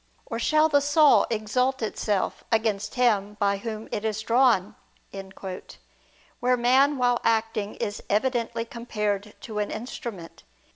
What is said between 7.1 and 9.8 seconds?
acting is evidently compared to an